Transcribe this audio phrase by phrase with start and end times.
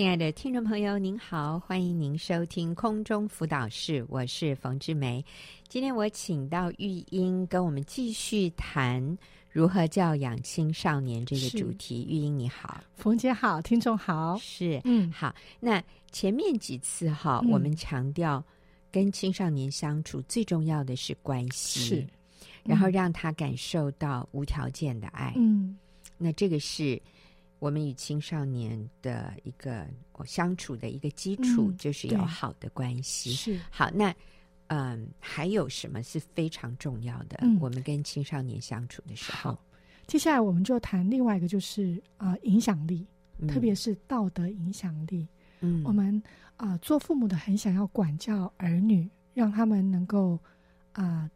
[0.00, 5.22] 亲爱的听众朋友，您好，欢迎您收听空中辅导室，我是冯志梅。
[5.68, 9.18] 今天我请到玉英跟我们继续谈
[9.50, 12.06] 如何教养青少年这个主题。
[12.08, 15.34] 玉英你好，冯姐好，听众好，是嗯好。
[15.60, 18.42] 那前面几次哈，嗯、我们强调
[18.90, 22.06] 跟青少年相处最重要的是关系，是，
[22.64, 25.34] 然后让他感受到无条件的爱。
[25.36, 25.76] 嗯，
[26.16, 26.98] 那这个是。
[27.60, 29.86] 我们与青少年的一个
[30.24, 33.30] 相处的一个基础，就是有好的关系。
[33.32, 34.12] 是好，那
[34.66, 37.38] 嗯，还有什么是非常重要的？
[37.60, 39.56] 我们跟青少年相处的时候，
[40.06, 43.06] 接下来我们就谈另外一个，就是啊，影响力，
[43.46, 45.28] 特别是道德影响力。
[45.60, 46.22] 嗯，我们
[46.56, 50.38] 啊，做父母的很想要管教儿女，让他们能够
[50.92, 51.30] 啊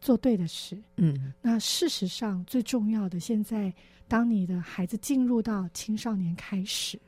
[0.00, 0.76] 做对的事。
[0.96, 3.72] 嗯，那事实上最重要的现在。
[4.08, 6.98] 当你的孩子进入到青少年开始，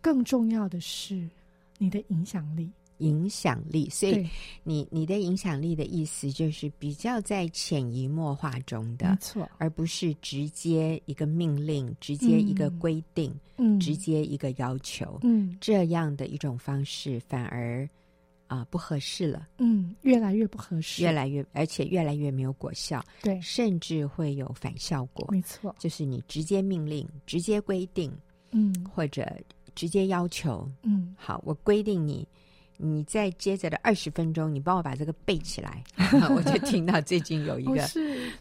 [0.00, 1.28] 更重要的是
[1.76, 2.70] 你的影响力。
[2.98, 4.24] 影响力，所以
[4.62, 17.86] 你你的影响力的意思就是比较在潜移默化中的，没错，而不是直接一个命令，直接一个规定，嗯，直接一个要求，嗯，这样的一种方式反而。
[18.48, 19.48] 啊，不合适了。
[19.58, 23.04] 嗯，越来越不合适，越来越，而且越来越没有果效。
[23.22, 25.26] 对，甚至会有反效果。
[25.30, 28.12] 没错，就是你直接命令、直接规定，
[28.52, 29.26] 嗯，或者
[29.74, 32.26] 直接要求，嗯，好，我规定你，
[32.76, 35.82] 你再接着的二十分钟，你帮我把这个背起来。
[36.30, 37.84] 我就听到最近有一个，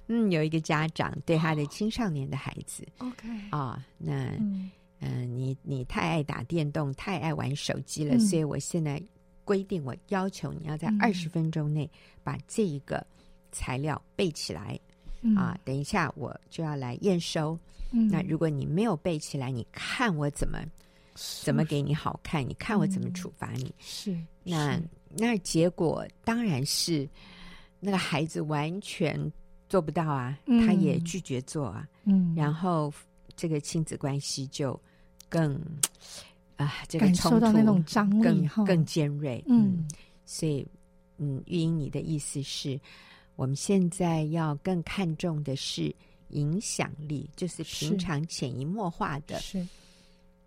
[0.07, 9.01] 嗯，有一个家长对他的青少年的孩子，OK，啊，那嗯、呃，你你太爱打电动，太爱玩手机了，嗯、所以我现在。
[9.45, 11.89] 规定我要求你要在二十分钟内
[12.23, 13.05] 把这一个
[13.51, 14.77] 材料背起来、
[15.21, 15.57] 嗯、啊！
[15.63, 17.57] 等一下我就要来验收。
[17.91, 20.59] 嗯、那如果你没有背起来，你看我怎么
[21.43, 22.43] 怎么给你好看？
[22.45, 23.73] 你看我怎么处罚你？
[23.79, 24.81] 是、嗯、那
[25.15, 27.07] 那结果当然是
[27.79, 29.31] 那个孩子完全
[29.69, 31.87] 做不到啊，嗯、他也拒绝做啊。
[32.03, 32.91] 嗯，然后
[33.35, 34.77] 这个亲子关系就
[35.29, 35.61] 更。
[36.57, 39.87] 啊，这个感受到那种张力更更尖锐，嗯，嗯，
[40.25, 40.65] 所以，
[41.17, 42.79] 嗯，玉英，你的意思是，
[43.35, 45.93] 我们现在要更看重的是
[46.29, 49.67] 影响力，就是平常潜移默化的，是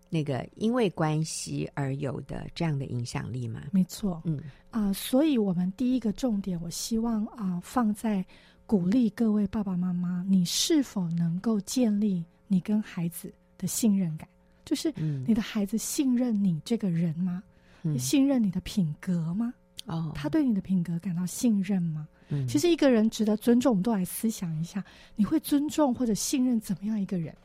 [0.09, 3.61] 那个因为关系而有的这样的影响力吗？
[3.71, 4.39] 没错，嗯
[4.71, 8.25] 啊、呃，所以我们第一个重点，我希望啊、呃，放在
[8.65, 14.27] 鼓励各位爸爸妈妈，你是否能够建立你跟孩子的信任感。
[14.69, 14.93] 就是
[15.25, 17.41] 你的孩子信任你这个人吗？
[17.81, 19.51] 嗯、信任你的品格吗？
[19.87, 22.07] 哦，他对你的品格感到信任吗？
[22.27, 24.85] 嗯，其实一个人值得尊重，我们都来思想一下，
[25.15, 27.35] 你会尊重或者信任怎么样一个人？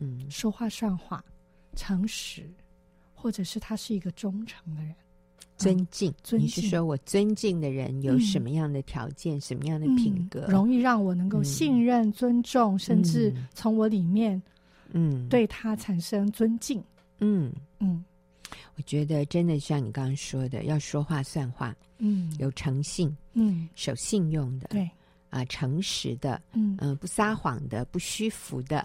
[0.00, 1.22] 嗯，说话算话，
[1.76, 2.48] 诚实，
[3.12, 4.94] 或者是他是一个忠诚的人，
[5.58, 6.10] 尊敬。
[6.22, 14.42] 尊敬，你是说我尊敬的人有什么样的条件，嗯、什么样的品格，嗯、容易让我能够信任、嗯、尊重，甚至从我里面。
[14.92, 16.82] 嗯，对他产生尊敬。
[17.18, 18.04] 嗯嗯，
[18.76, 21.74] 我觉得真的像你刚刚说的，要说话算话。
[21.98, 23.14] 嗯，有诚信。
[23.34, 24.68] 嗯，守信用的。
[24.68, 24.90] 对
[25.28, 26.40] 啊，诚实的。
[26.52, 28.78] 嗯嗯，不撒谎的，不虚浮的。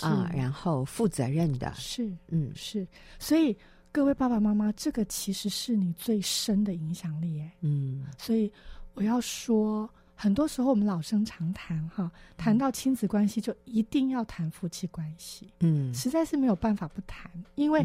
[0.00, 1.72] 啊，然后负责任的。
[1.74, 2.86] 是嗯是，
[3.18, 3.56] 所以
[3.92, 7.52] 各位爸爸妈妈，这个其实是你最深的影响力哎。
[7.60, 8.50] 嗯，所以
[8.94, 9.88] 我要说。
[10.18, 15.52] 很多时候，我们老生常谈哈，谈到亲子关系，就一定要谈夫妻关系。
[15.60, 17.82] 嗯，实在是没有办法不谈，因为，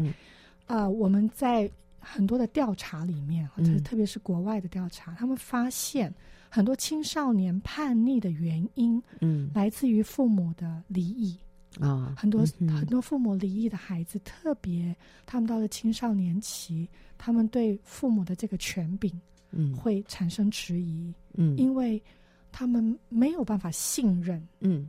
[0.66, 1.70] 嗯、呃，我们在
[2.00, 6.12] 很多的调查里面，特特别是国外的调查，嗯、他们发现
[6.48, 11.38] 很多青少年叛逆的原因，嗯，来自于父母的离异
[11.78, 12.14] 啊。
[12.16, 16.88] 很多、嗯、很多父母离异的孩子，特别他们到了青少年期，
[17.18, 19.12] 他们对父母的这个权柄，
[19.50, 22.02] 嗯，会产生迟疑，嗯，因为。
[22.52, 24.88] 他们没有办法信任，嗯，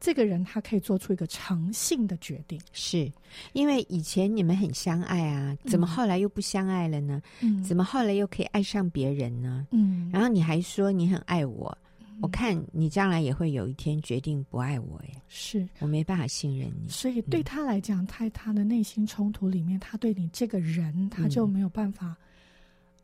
[0.00, 3.12] 这个人他可以做出一个诚信的决定，是。
[3.52, 7.22] 因为以前你们很相爱啊，怎么后来又不相爱了呢？
[7.40, 9.66] 嗯，怎么后来又可以爱上别人呢？
[9.70, 15.68] 嗯，然后你还说你很爱我，嗯，我看你将来也会有一天决定不爱我耶，是。
[15.78, 22.16] 我没办法信任你，所以对他来讲，在他的内心冲突里面，他对你这个人，他就没有办法。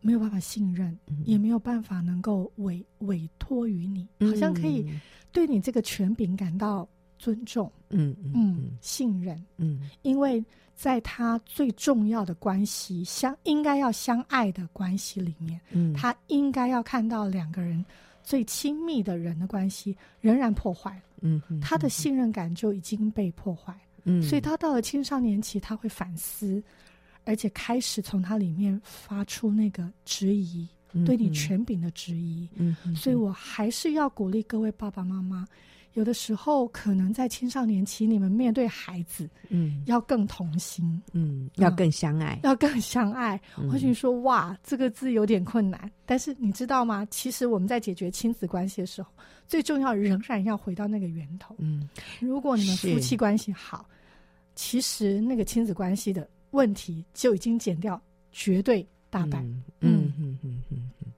[0.01, 4.87] 没有办法信任，嗯、也没有办法能够委委托于你，好像可以
[5.33, 17.85] 对你这个权柄感到尊重，嗯嗯，嗯，信任，嗯，因为在他最重要的关系相应该要相爱的关系里面，嗯，他应该要看到两个人
[18.23, 23.75] 最亲密的人的关系仍然破坏嗯，他的信任感就已经被破坏，
[24.05, 26.63] 嗯，所以他到了青少年期，他会反思。
[27.29, 32.49] 而且开始从它里面发出那个质疑，嗯、对你权柄的质疑。
[32.55, 35.47] 嗯，所以我还是要鼓励各位爸爸妈妈。
[35.93, 43.39] 有的时候，可能在青少年期，你们面对孩子，嗯，要更同心，嗯，要更相爱，要更相爱。
[43.71, 47.07] 或许说，哇，这个字有点困难，但是你知道吗？
[47.11, 49.11] 其实我们在解决亲子关系的时候，
[49.47, 51.55] 最重要仍然要回到那个源头。
[51.59, 51.89] 嗯，
[52.21, 53.87] 如果你们夫妻关系好，
[54.55, 58.01] 其实那个亲子关系的问题就已经减掉
[58.33, 59.43] 绝对大半。
[59.81, 61.13] 嗯嗯嗯嗯嗯。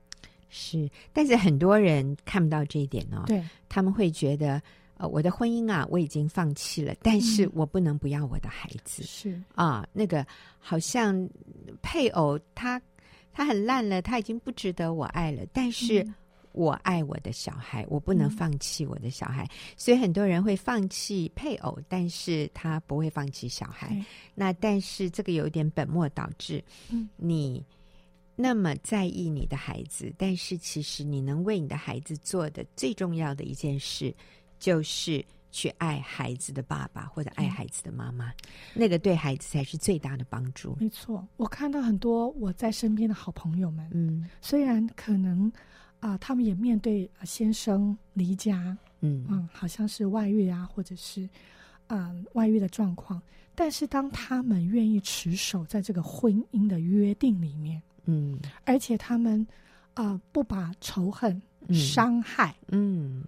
[0.53, 3.23] 是，但是很多人看不到这一点哦。
[3.25, 4.61] 对，他们会觉得，
[4.97, 9.01] 呃，我的婚姻啊，我已经放弃了，但是我不能不要我的孩子。
[9.03, 10.27] 是、嗯、啊，那个
[10.59, 11.29] 好像
[11.81, 12.81] 配偶他
[13.31, 16.05] 他很烂了，他已经不值得我爱了，但是
[16.53, 19.43] 我爱我的小孩，我不能放弃我的小孩。
[19.43, 23.89] 嗯、所以很多人会放弃配偶，但是他不会放弃小孩。
[23.91, 24.05] 嗯、
[24.35, 26.63] 那但是这个有一点本末倒置。
[26.89, 27.65] 嗯，你。
[28.33, 34.11] 那么在意你的孩子，但是其实你能为你的孩子做的最重要的一件事，
[34.57, 38.35] 就是去爱孩子的爸爸或者爱孩子的妈妈，嗯、
[38.73, 40.75] 那个对孩子才是最大的帮助。
[40.79, 45.51] 没错，我看到很多我在身边的好朋友们，嗯，虽然可能
[46.01, 49.25] 啊、呃，他们也面对先生离家，嗯。
[49.29, 51.21] 嗯，好像是外遇啊，或者是
[51.87, 53.21] 嗯、呃、外遇的状况，
[53.55, 57.81] 但是当他们愿意持守在这个婚姻的约定里面。
[58.05, 59.45] 嗯，而且他们
[59.93, 61.39] 啊、呃，不把仇恨、
[61.69, 63.23] 伤害，嗯，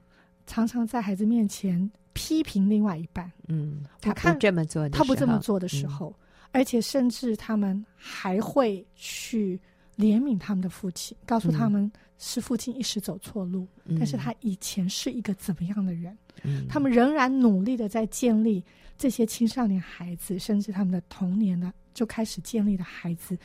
[0.48, 9.62] 常常在孩子面前批评另外一半，嗯，他不这么做的，他不这么做的时候，嗯、而且甚至他们还会去
[9.98, 18.64] 怜悯他们的父亲，告诉他们是父亲一时走错路，嗯、但是他以前是一个怎么样的人，嗯，他们仍然努力的在建立
[18.98, 23.38] 这些青少年孩子，甚至他们的童年呢，就开始建立的孩子。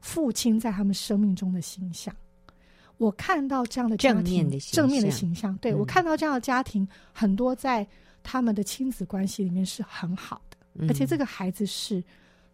[0.00, 2.14] 父亲在他们生命中的形象，
[2.98, 5.58] 我看到这样的家庭，正面的形象，正面的形象。
[5.58, 7.84] 对，嗯、我看到这样的家庭，很多在
[8.22, 12.02] 他们的亲子关系里面是很好的，嗯、而且这个孩子是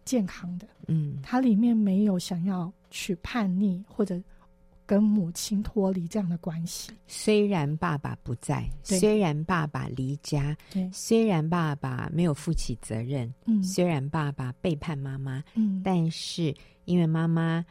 [0.05, 0.65] 健康的。
[0.87, 4.21] 嗯，它里面没有想要去叛逆或者
[4.85, 6.91] 跟母亲脱离这样的关系。
[7.07, 16.55] 虽然爸爸不在，对虽然爸爸离家，对虽然爸爸没有负起责任，嗯，虽然爸爸背叛妈妈，嗯，但是。
[16.85, 17.65] 因为妈妈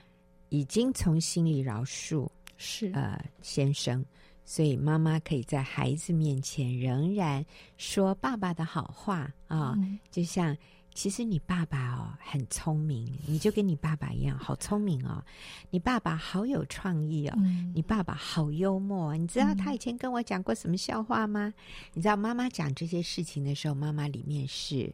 [0.49, 4.05] 已经从心里饶恕是呃先生，
[4.45, 7.47] 所以妈妈可以在孩子面前仍然
[7.77, 9.69] 说爸爸的好话啊。
[9.71, 10.57] 哦嗯、就像
[10.95, 15.23] 其实你爸爸哦很聪明，你就跟你爸爸一样好聪明哦。
[15.71, 19.17] 你爸爸好有创意哦，嗯、你爸爸好幽默。
[19.17, 21.49] 你知道他以前跟我讲过什么笑话吗？
[21.49, 21.55] 嗯、
[21.95, 24.91] 你知道妈妈讲这些事情的时候，妈妈里面是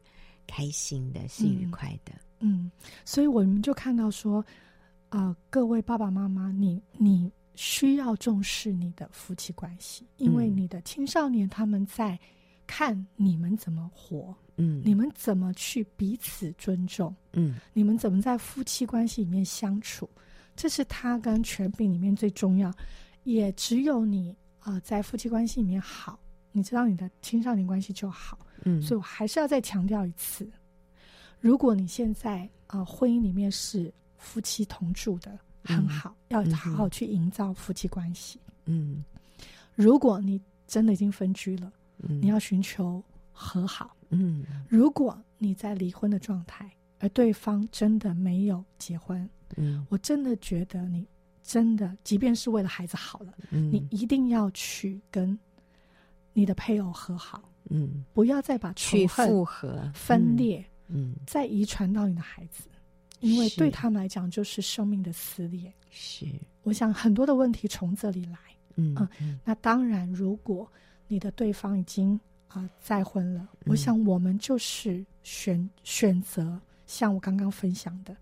[0.47, 2.13] 开心的，是愉快的。
[2.15, 2.71] 嗯嗯，
[3.05, 4.41] 所以我们就看到说，
[5.11, 12.19] 啊、呃，各位爸爸妈妈，你你需要重视你的夫妻关系，因为你的青少年他们在
[12.67, 20.09] 看你们怎么活，嗯，你们怎么去彼此尊重，嗯，你们怎么在夫妻关系里面相处，
[20.55, 22.71] 这是他跟权柄里面最重要。
[23.25, 26.19] 也只有你啊、呃，在夫妻关系里面好，
[26.53, 30.47] 你知道你的青少年关系就好，嗯，所以我还是要再强调一次。
[31.39, 38.39] 如果你现在啊、呃，婚姻里面是夫妻同住的，很好，嗯、要好好去营造夫妻关系。
[38.67, 39.05] 嗯，
[39.75, 43.03] 如果你真的已经分居了，嗯、你要寻求
[43.41, 43.97] 和好。
[44.11, 51.07] 嗯，如果你在离婚的状态，而对方真的没有结婚，嗯，我真的觉得你
[51.43, 55.39] 真的，即便是为了孩子好了，嗯，你一定要去跟
[56.33, 57.51] 你的配偶和好。
[57.71, 60.65] 嗯，不要再把仇恨、复合、分裂。
[60.89, 62.69] 嗯，再遗传到你的孩子，
[63.21, 65.73] 因为对他们来讲就是生命的撕裂。
[65.89, 66.27] 是，
[66.65, 68.39] 我想很多的问题从这里来。
[68.75, 70.71] 嗯嗯，嗯，那当然，如果
[71.07, 72.19] 你的对方已经
[72.51, 78.17] 啊、呃、再婚了，嗯、我想我们就是选选择，像我刚刚分享的，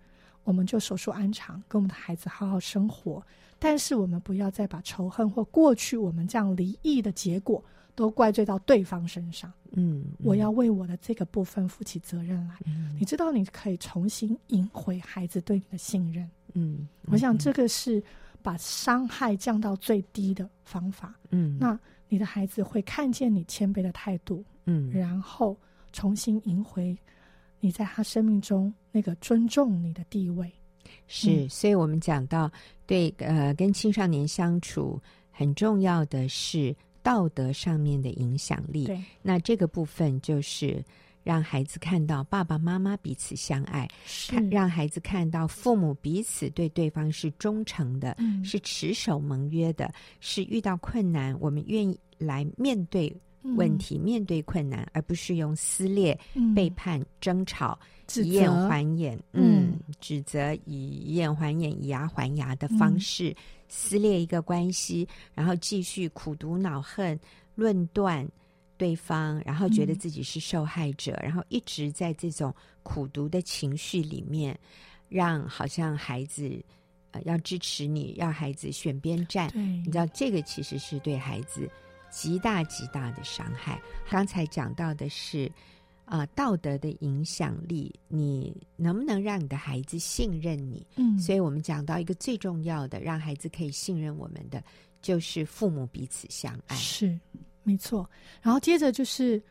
[0.45, 3.23] 我们就手术安常，跟我们的孩子好好生活。
[3.59, 7.63] 但是我们不要再把仇恨或过去我们这样离异的结果。
[7.95, 12.55] 都怪罪到对方身上，嗯，嗯，我要为我的这个部分负起责任来。
[12.65, 18.01] 嗯，你知道，你可以重新赢回孩子对你的信任，嗯，嗯，我想这个是
[18.41, 21.77] 把伤害降到最低的方法，嗯，那
[22.09, 25.57] 你的孩子会看见你谦卑的态度，嗯，然后
[25.93, 26.97] 重新赢回
[27.61, 30.53] 你在他生命中那个尊重你的地位。
[31.07, 32.51] 是，嗯，所以我们讲到，
[32.87, 35.01] 对，呃，跟青少年相处
[35.31, 36.75] 很重要的是。
[37.01, 40.85] 道德上面的影响力，对那这个部分就是
[41.29, 43.87] 让孩子看到爸爸妈妈彼此相爱，
[44.31, 57.79] 看让孩子看到父母彼此对对方是忠诚的，嗯、是持守盟约的，是遇到困难我们愿意来面对问题、嗯、面对困难，而不是用撕裂、嗯、背叛、争吵、
[58.17, 63.37] 以眼还眼，嗯，嗯指责以眼还眼、以牙还牙的方式、嗯、
[63.69, 67.21] 撕裂一个关系，然后继续苦读恼恨、
[67.55, 68.27] 论断。
[68.79, 74.59] 对方，然后觉得自己是受害者，嗯、然后一直在这种苦读的情绪里面，
[75.09, 76.65] 让好像孩子
[77.11, 79.51] 呃要支持你，要孩子选边站。
[79.51, 81.69] 对，你知道这个其实是对孩子
[82.09, 83.83] 极大极大的伤害。
[84.09, 85.51] 刚才讲到的是
[86.05, 90.87] 啊、呃，道德的影响力，你能不能让你的孩子信任你？
[90.97, 94.63] 嗯，所以我们讲到一个最重要的，让孩子可以信任我们的，
[95.03, 96.77] 就是父母彼此相爱。
[96.77, 97.19] 是。
[97.69, 98.09] 没错，
[98.41, 99.43] 然后接着就是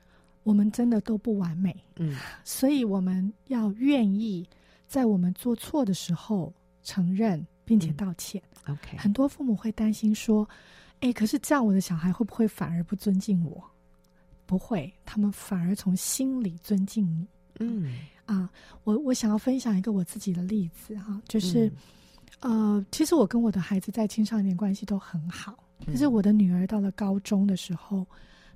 [0.42, 4.44] 我们真的都不完美，嗯，所以我们要愿意
[4.88, 8.42] 在我们做错的时候承认并且道歉。
[8.66, 10.48] 嗯、OK，很多父母会担心说
[11.02, 13.64] ：“哎，可是这样我的小孩会不会反而不尊敬我？”
[14.48, 17.28] 不会，他们反而从心里尊敬你。
[17.60, 18.50] 嗯啊，
[18.84, 21.72] 我我想要分享一个我自己的例子哈，就是、
[22.40, 25.58] 嗯、呃，其实我跟我的孩子在青少年关系都很好。
[25.86, 28.06] 可是我的女儿到了高中的时候，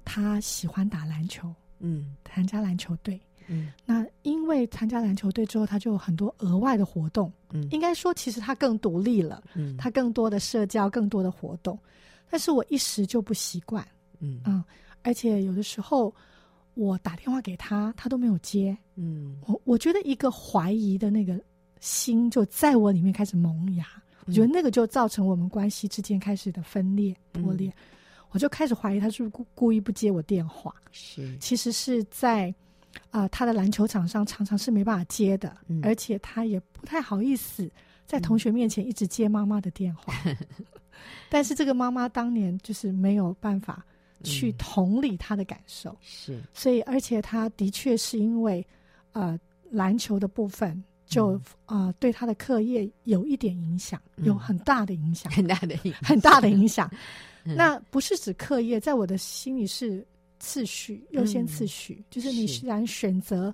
[0.04, 3.72] 她喜欢打篮球，嗯，参加篮球队，嗯。
[3.86, 7.68] 那因为参加篮球队之后，她就有很多额外的活动，嗯。
[7.72, 9.78] 应该说，其实她更独立了，嗯。
[9.78, 11.78] 她更多的社交，更多的活动。
[12.30, 13.88] 但是我一时就不习惯，
[14.20, 14.64] 嗯嗯。
[15.04, 16.14] 而且有的时候
[16.74, 19.38] 我打电话给她，她都没有接，嗯。
[19.46, 21.40] 我我觉得一个怀疑的那个
[21.80, 23.86] 心就在我里面开始萌芽。
[24.26, 27.74] 我觉得那个就造成我们关系之间开始的分裂破裂，嗯、
[28.32, 30.74] 我就开始怀疑他是不是故故意不接我电话。
[30.92, 32.54] 是，其实是在
[33.10, 37.70] 啊、呃，他的篮球场上常常是没办法接的，嗯、而且他也不太好意思
[38.06, 40.14] 在同学面前一直接妈妈的电话。
[40.26, 40.38] 嗯、
[41.30, 43.84] 但是这个妈妈当年就是没有办法
[44.24, 48.66] 去同理他的感受，是、嗯，所以而且他的确是因为
[49.14, 49.40] 呃
[49.72, 50.84] 篮球的部分。
[51.12, 56.90] 就啊、呃，对他的课业有一点影响，有很大的影响，很大的影响，很大的影响。
[57.44, 60.06] 那不是指课业，在我的心里是
[60.40, 61.96] 次序，优先次序。
[62.00, 63.54] 嗯、就是你既然选择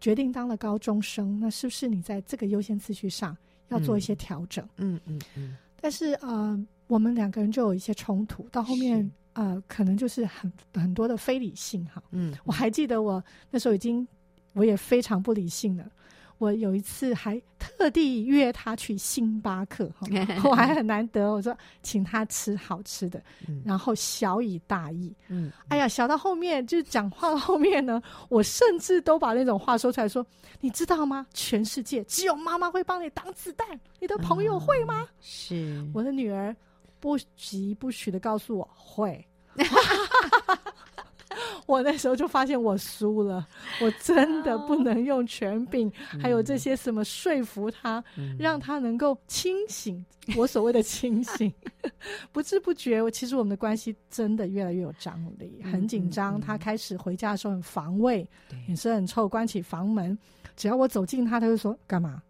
[0.00, 3.36] 决定当了高中生，那是不是你在这个优先次序上
[3.68, 4.66] 要做一些调整？
[4.78, 5.20] 嗯嗯嗯。
[5.36, 12.02] 嗯但是呃，我们两个人就有一些冲突，到后面呃，可能就是很很多的非理性哈。
[12.10, 14.06] 嗯，我还记得我那时候已经，
[14.54, 15.90] 我也非常不理性了。
[16.38, 19.90] 我有一次还特地约他去星巴克，
[20.44, 25.14] 我还 很难得，我说请他吃好吃的，嗯、然后小以大义。
[25.28, 30.26] 嗯，哎呀，小到后面就是讲话到后面呢，我甚至都把那种话说出来说，
[30.60, 31.26] 你知道吗？
[31.32, 33.66] 全世界只有妈妈会帮你挡子弹，
[34.00, 35.02] 你的朋友会吗？
[35.02, 36.54] 嗯、是我的女儿
[37.00, 39.24] 不疾不徐的告诉我会。
[41.66, 43.46] 我那时候就发现我输了，
[43.80, 50.04] 我真的不能用权柄，嗯、还有这些什么说服他，嗯、让他能够清醒。
[50.36, 51.52] 我所谓的清醒，
[52.32, 56.40] 不知不觉，我其实我们的关系真的越来越有张力，很紧张。
[56.40, 58.26] 他开始回家的时候很防卫，
[58.66, 60.16] 脸色很臭，关起房门，
[60.56, 62.22] 只要我走近他，他就说干嘛？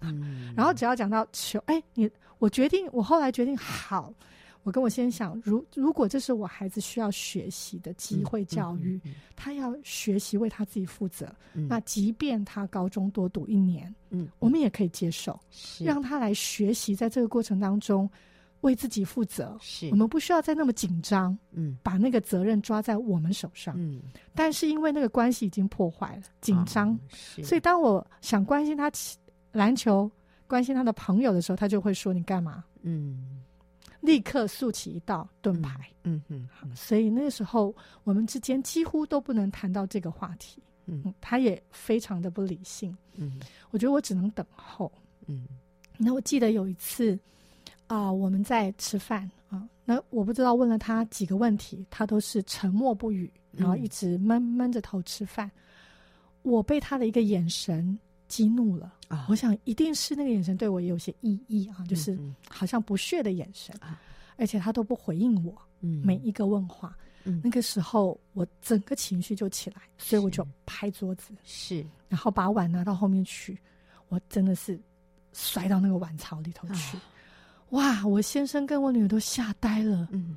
[0.00, 4.14] 嗯、然后只要讲到求，哎，你，我决定，我后来决定好。
[4.62, 18.08] 我跟我先想，如如果这是我孩子需要学习的机会教育，嗯嗯嗯嗯、他要学习为他自己负责，嗯、那即便他高中多读一年，嗯，我们也可以接受，是让他来学习，在这个过程当中
[18.60, 19.56] 为自己负责。
[19.62, 24.02] 是我们不需要再那么紧张，嗯，把那个责任抓在我们手上，嗯。
[24.34, 28.92] 但是因为那个关系已经破坏了，紧张，哦、所以当我想关心他
[29.52, 30.10] 篮球、
[30.46, 33.40] 关心他的朋友的时候，他就会说：“你干嘛？”嗯。
[34.00, 43.40] 立刻竖起一道盾牌，嗯嗯，嗯，所以那个时候我们之间几乎都不能谈到这个话题，嗯，他也非常的不理性，嗯，
[43.70, 44.90] 我觉得我只能等候，
[45.26, 45.46] 嗯，
[45.98, 47.18] 那我记得有一次
[47.86, 55.50] 啊，我们在吃饭啊，那我不知道问了他几个问题，他都是沉默不语，然后一直闷闷着头吃饭，
[56.42, 57.98] 我被他的一个眼神
[58.30, 58.94] 激怒了。
[59.08, 62.16] 啊，我想一定是那个眼神对我也有些意义啊，就是
[62.48, 63.96] 好像不屑的眼神，嗯嗯、
[64.36, 73.58] 而且他都不回应我，嗯，每一个问话，嗯，那个时候我整个情绪就起来，所以我就拍桌子，是，然后把碗拿到后面去，
[74.08, 74.80] 我真的是
[75.32, 77.02] 摔到那个碗槽里头去，啊、
[77.70, 78.06] 哇！
[78.06, 80.36] 我先生跟我女儿都吓呆了，嗯，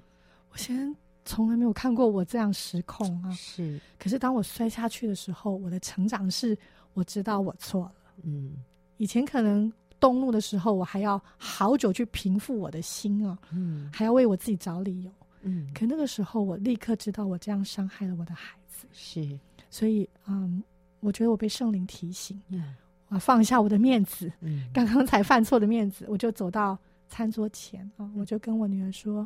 [0.50, 3.32] 我先生从来没有看过我这样失控啊！
[3.32, 6.58] 是，可是当我摔下去的时候，我的成长是
[6.94, 7.94] 我知道我错了。
[8.24, 8.58] 嗯，
[8.98, 15.12] 以前可能动怒的时候，我还要好久去平复我的心啊，嗯，还要为我自己找理由，
[15.42, 15.72] 嗯。
[15.74, 18.86] 可那个时候，我立刻知道我这样伤害了我的孩子。
[18.92, 19.40] 是，
[19.70, 20.62] 所以，嗯，
[21.00, 22.76] 我觉得我被圣灵提醒，嗯，
[23.08, 26.78] 我放下我的面子，嗯，刚刚才犯错的面子，我就走到
[27.08, 29.26] 餐桌前啊，我就跟我女儿说：“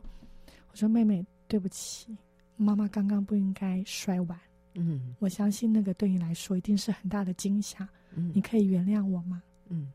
[0.71, 2.17] 我说妹妹。”对不起，
[2.55, 4.39] 妈妈刚刚不应该摔碗。
[4.73, 7.87] 嗯，我相信那个对你来说一定是很大的惊吓。
[8.13, 9.41] 嗯，你可以原谅我吗？
[9.69, 9.91] 嗯，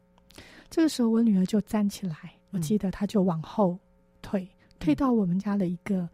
[0.68, 3.78] 这个时候我女儿就站起来，我记得她就往后
[4.21, 6.09] 退，嗯、退到我们家的一个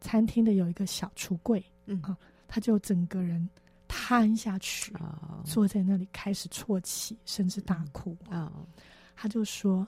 [0.00, 1.64] 餐厅的有一个小橱柜。
[1.86, 2.16] 嗯啊，
[2.48, 3.46] 她就整个人
[3.88, 8.16] 瘫下去，哦、坐在那里开始啜泣，甚至大哭。
[8.30, 8.66] 啊、哦，
[9.14, 9.86] 她就说：“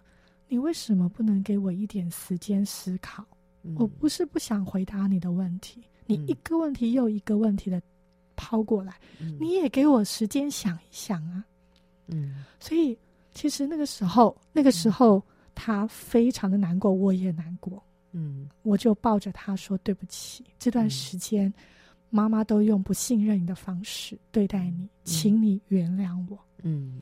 [0.48, 3.24] 你为什么不能给我一点时间思考？”
[3.76, 7.82] 我不是不想回答你的问题，你一个问题又一个问题的
[8.36, 11.44] 抛过来，嗯、你也给我时间想一想啊。
[12.06, 12.96] 嗯，所以
[13.32, 15.22] 其实那个时候，那个时候
[15.54, 17.82] 他非常的难过，我也难过。
[18.12, 21.52] 嗯，我就抱着他说：“对不起，这段时间
[22.08, 27.00] 妈妈都用不信任你的方式对待你，请你原谅我。”嗯，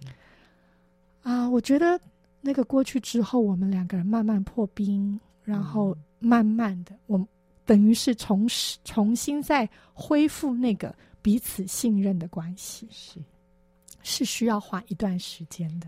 [1.23, 2.01] 啊，我觉得
[2.41, 5.97] 那个过去之后，我们两个人慢慢破冰，然后。
[6.27, 7.23] 慢慢的，我
[7.67, 8.49] 等于是重
[8.83, 13.21] 重新再恢复那个彼此信任的关系，是
[14.03, 15.87] 是需要花一段时间的。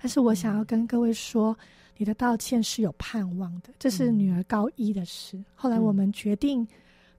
[0.00, 1.66] 但是我想要跟各位说，嗯、
[1.96, 3.70] 你的道歉是有盼望的。
[3.76, 6.64] 这是女儿高一的事，嗯、后来我们决定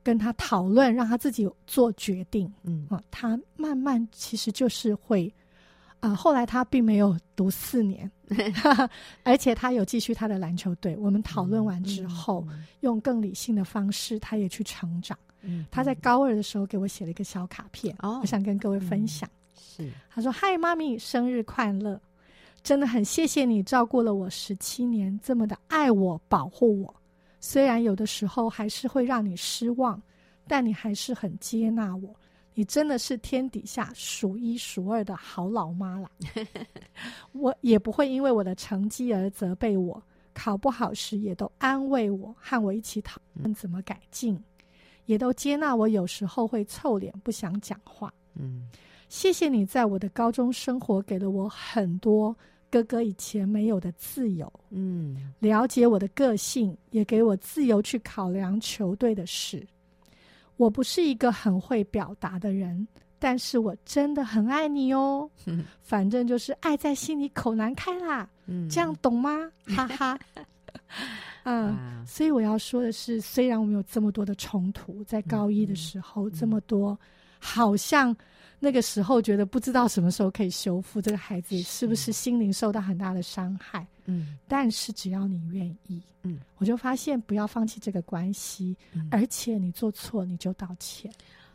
[0.02, 2.50] 跟她讨论，让她自己做决定。
[2.64, 5.30] 嗯啊，她慢慢其实就是会。
[6.00, 8.10] 啊、呃，后来他并没有读四年，
[9.24, 10.96] 而且他有继续他的篮球队。
[10.98, 15.18] 我们讨论完之后，嗯嗯、用更理性的方式，他也去成长。
[15.42, 19.28] 嗯，他在高二的时候给我写了一个小卡片，哦、我想跟各位分享。
[19.30, 22.00] 嗯、是，他说：“嗨，妈咪，生日快乐！
[22.62, 26.94] 真的很谢谢你照顾了我十七年，这么的爱我、保护我。
[27.40, 30.02] 虽然有的时候还是会让你失望，
[30.48, 32.14] 但你还是很接纳我。”
[32.58, 36.10] 你真的是天底下数一数二的好老妈了，
[37.32, 40.02] 我也不会因为我的成绩而责备我，
[40.34, 44.44] 考不好时也都安慰我，和我一起讨论怎么改进，
[45.06, 48.12] 也都接纳我有时候会臭脸不想讲话。
[48.34, 48.68] 嗯，
[49.08, 52.36] 谢谢你在我的高中生活给了我很多
[52.72, 54.52] 哥哥以前没有的自由。
[54.72, 59.64] 嗯，了解我的个性，也给我自由去考量球队的事。
[60.58, 65.30] 我不是一个很会表达的人，但是我真的很爱你哦。
[65.46, 68.28] 嗯、反正就是爱在心里口难开啦。
[68.46, 69.50] 嗯，这样懂吗？
[69.68, 70.20] 哈哈。
[71.44, 77.00] 嗯，所以我要说的是，虽然我们有这么多的冲突，在高一的时候，嗯、这么多，
[77.40, 78.16] 好像。
[78.60, 83.86] 那个时候觉得不知道什么时候可以修复，这个孩子是不是心灵受到很大的伤害？
[84.06, 91.12] 嗯，但是只要你愿意，嗯，我就发现不要放弃这个关系，嗯、而且你做错你就道歉。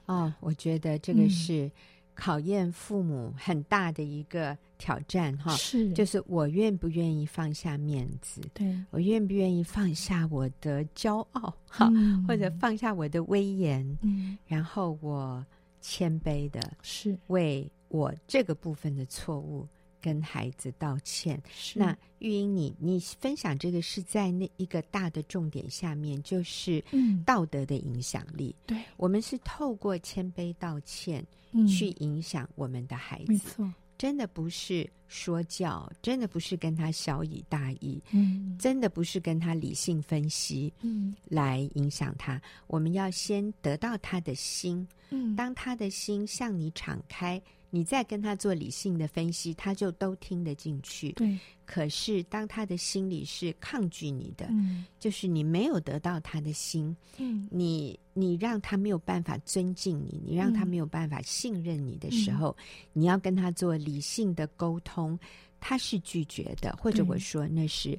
[0.06, 1.68] 哦，我觉得这个是
[2.14, 15.44] 考验父母很大的一个挑战哈，是、嗯，就是我愿不愿意放下面子，对，我愿不愿意放下我的骄傲哈，嗯、或者放下我的威严，嗯，然后我。
[15.82, 19.68] 谦卑的是为我这个部分的错误
[20.00, 21.38] 跟孩子道歉。
[21.52, 26.82] 是那玉英，你你分享这个是在那一个大的重点下面，就是
[27.26, 28.54] 道德的影响力。
[28.62, 31.22] 嗯、对，我们是透过谦卑道歉
[31.68, 33.24] 去影响我们的孩子。
[33.24, 33.74] 嗯、没错。
[34.02, 42.42] 真的不是说教，真的不是跟他小以大义，嗯，真的不是跟他理性分析，嗯，来影响他。
[42.66, 47.40] 我们要先得到他的心，嗯，当他的心向你敞开。
[47.74, 51.10] 你再跟他做理性的分析，他就都听得进去。
[51.12, 51.38] 对。
[51.64, 65.18] 可是当他的心里是抗拒你的，嗯，就是你没有得到他的心，嗯，你你让他没有办法尊敬你，你让他没有办法信任你的时候，嗯，你要跟他做理性的沟通，
[65.58, 67.98] 他是拒绝的，或者我说那是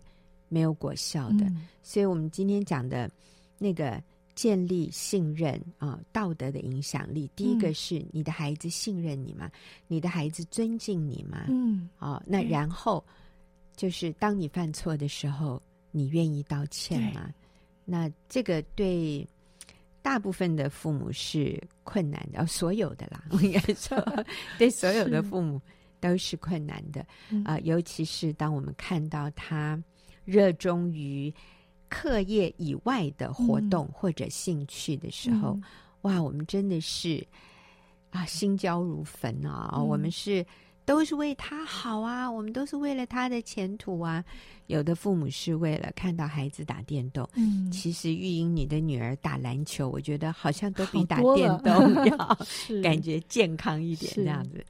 [0.50, 1.46] 没有果效的。
[1.46, 3.10] 嗯，所以我们今天讲的
[3.58, 4.00] 那个。
[4.36, 7.30] 建立信任啊，道德的影响力。
[7.36, 9.46] 第一个是你的孩子信任你吗？
[9.54, 11.46] 嗯、你的孩子尊敬你吗？
[11.50, 13.04] 嗯，哦，那然后
[13.76, 17.30] 就是当你犯错的时候，你愿意道歉吗？
[17.86, 19.28] 那这个对
[20.02, 23.98] 大部分的父母是困难的，所有的啦， 我应该说
[24.58, 25.62] 对所有的父母
[26.00, 29.82] 都是困难的啊、嗯呃，尤其是当我们看到他
[30.26, 31.34] 热衷于。
[31.94, 35.64] 课业以外的活动或者兴趣的时候，嗯、
[36.02, 37.24] 哇，我们真的是
[38.10, 39.70] 啊，心焦如焚啊！
[39.76, 40.44] 嗯、我们是
[40.86, 44.26] 都是为他好啊，我们都是为了他的前途啊。
[44.68, 52.38] 有的父母是为了看到孩子打电动，嗯，其实育英你的女儿打篮球，我觉得好像都比打电动要
[52.82, 54.66] 感觉健康一点，这样子。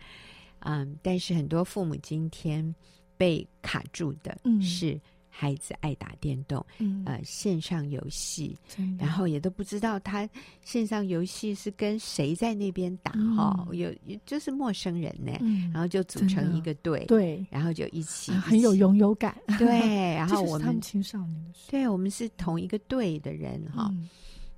[0.60, 2.74] 嗯，但是很多父母今天
[3.18, 5.00] 被卡住的是
[5.36, 8.56] 孩子爱打电动，嗯，呃，线上游戏，
[9.00, 10.30] 然后也都不知道他
[10.62, 13.92] 线上游戏是跟谁在那边打哈，有
[14.28, 15.32] 就是陌生人呢，
[15.74, 23.92] 然后就组成一个队，对，然后就一起很有拥有感， 对，然后我们青少年的时候，对，我们是同一个队的人哈，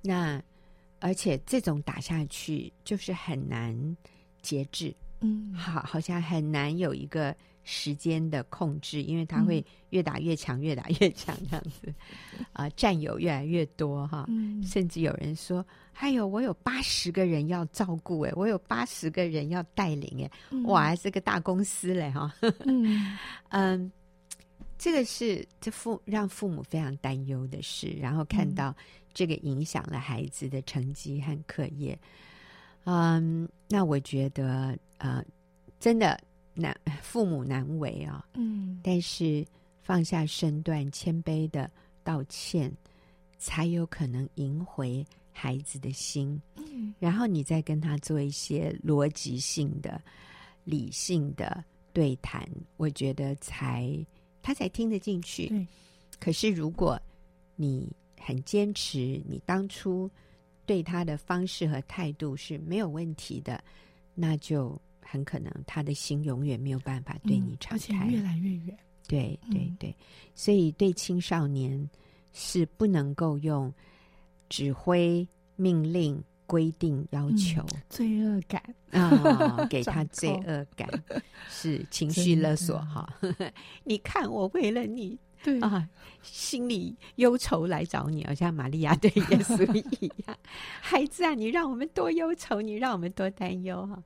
[0.02, 0.42] 那
[1.00, 3.96] 而且这种打下去就是很难
[4.42, 4.94] 节制。
[5.20, 7.34] 嗯，好，好像很难有一个
[7.68, 11.92] 时间的控制，因为他会越打越强，越打越强这样子，
[12.52, 20.30] 啊、呃，战友越来越多哈，嗯、甚至有人说，还有我有八十个人要照顾，哎，我有八十个人要带领，哎，
[20.62, 22.32] 哇，还是个大公司嘞哈，
[22.64, 23.18] 嗯，
[23.50, 23.90] 嗯，
[24.78, 28.72] 这个是这父让父母非常担忧的事，然后看到
[29.12, 31.98] 这个影响了孩子的成绩和课业。
[32.84, 35.20] 嗯，那我觉得，呃，
[35.80, 36.16] 真的
[36.56, 38.26] 难， 父母难为啊。
[38.34, 39.46] 嗯，但是
[39.82, 41.70] 放下身段，谦卑的
[42.02, 42.72] 道歉，
[43.38, 46.40] 才有可能赢回孩子的心。
[46.56, 50.02] 嗯，然后你再跟他做一些逻辑性的、
[50.64, 54.04] 理性的对谈，我觉得才
[54.42, 55.46] 他才听得进去。
[55.48, 55.66] 对，
[56.18, 57.00] 可是如果
[57.54, 60.10] 你很坚持，你当初。
[60.68, 63.62] 对他的方式和态度是没有问题的，
[64.16, 64.76] 那就
[65.08, 68.76] 很可能他的心永远没有办法对你敞开，嗯，而且越来越远。
[69.08, 69.94] 对对对，
[70.34, 71.88] 所以对青少年
[72.32, 73.72] 是不能够用
[74.48, 79.10] 指挥、命令、规定、要求、嗯、罪恶感 啊、
[79.58, 80.88] 哦，给他罪恶感
[81.48, 83.08] 是情绪勒索哈。
[83.84, 85.18] 你看，我为了你。
[85.44, 85.88] 对啊，
[86.22, 90.36] 心里忧愁来找你，好像玛利亚对耶稣一样。
[90.80, 93.94] 孩子啊，你让我们多忧愁，你让我们多担忧哈。
[93.94, 94.02] 啊，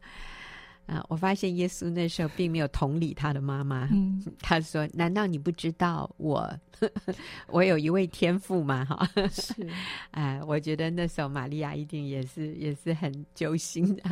[1.08, 3.88] 我发现耶稣那时候并没有同理他的妈妈。
[3.92, 6.52] 嗯， 他说：“难道你不知道我
[7.46, 9.54] 我有一位天赋吗？”哈，是。
[10.12, 14.02] 哎，我觉得那时候玛利亚一定也是也是很揪心的。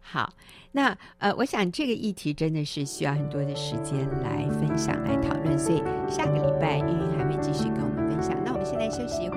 [0.00, 0.32] 好，
[0.72, 5.78] 那呃，我想这个议题真的是需要很多的时间来分享来讨论，所以
[6.10, 8.36] 下个礼拜韵韵还会继续跟我们分享。
[8.44, 9.27] 那我们现在休息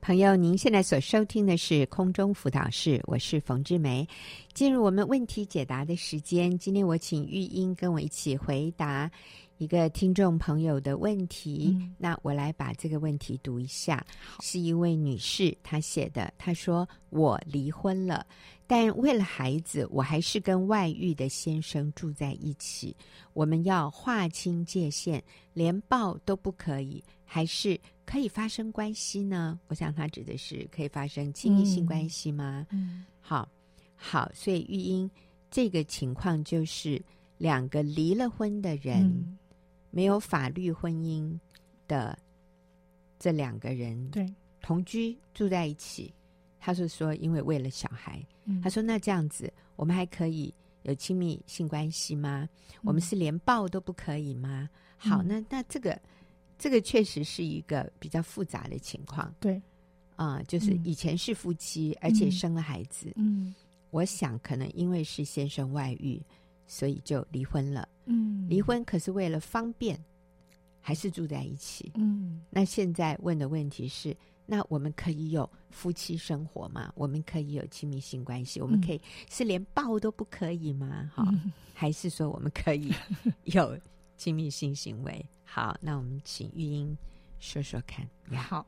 [0.00, 4.08] 朋友，您现在所收听的是空中辅导室，我是冯志梅。
[4.54, 9.10] 进入我们问题解答的时间，今天我请玉英跟我一起回答
[9.58, 11.76] 一个听众朋友的问题。
[11.78, 14.02] 嗯、那我来把这个问题读一下，
[14.40, 16.32] 是一位女士她写的。
[16.38, 18.26] 她说：“我离婚了，
[18.66, 22.96] 但为了孩子，我还是跟外遇的先生住在一起。
[23.34, 27.78] 我们要划清界限，连抱都不可以，还是？”
[28.10, 29.60] 可以发生关系呢？
[29.68, 32.66] 我想他指的是可以发生亲密性关系吗？
[32.70, 33.48] 嗯，好，
[33.94, 35.08] 好，所以玉英
[35.48, 37.00] 这个情况就是
[37.38, 39.38] 两个离了婚的人，嗯、
[39.92, 41.38] 没有法律婚姻
[41.86, 42.18] 的
[43.16, 44.26] 这两个人，对，
[44.60, 46.12] 同居住在一起。
[46.58, 52.48] 他是说，因为为了小孩，嗯、他说那这样子，我们还可以有亲密性关系吗？
[52.72, 54.68] 嗯、我们是连抱都不可以吗？
[54.96, 55.96] 好，嗯、那那这个。
[56.60, 59.54] 这个确实是一个比较复杂的情况，对，
[60.14, 63.54] 啊、呃，就是以前是夫妻，嗯、而且生了孩子，嗯，
[63.90, 66.22] 我想可能因为是先生外遇，
[66.66, 69.98] 所以就离婚了，嗯，离婚可是为了方便，
[70.82, 76.92] 还是住在一起，嗯，那现在问的问题是，那我们可以有夫妻生活吗？
[76.94, 78.60] 我们可以有亲密性关系？
[78.60, 81.10] 我们可以、嗯、是连抱都不可以吗？
[81.14, 82.92] 哈、嗯，还是说我们可以
[83.44, 83.74] 有？
[84.20, 86.96] 亲密性行为，好，那我们请玉英
[87.40, 88.08] 说说看。
[88.32, 88.64] 好，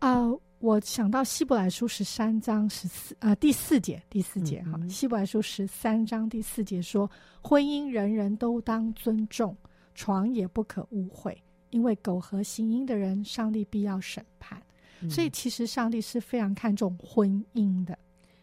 [0.00, 7.08] 啊、呃，我想到希伯来书十三章十四，呃，第四节，第四节，哈、嗯，希伯来书十三章第四节说，
[7.40, 9.56] 婚姻人人都当尊重，
[9.94, 11.32] 床也不可污秽，
[11.70, 14.60] 因为苟合行淫的人，上帝必要审判。
[15.02, 17.96] 嗯、所以，其实上帝是非常看重婚姻的，